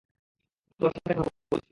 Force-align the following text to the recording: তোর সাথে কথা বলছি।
তোর 0.79 0.91
সাথে 0.95 1.13
কথা 1.13 1.31
বলছি। 1.51 1.67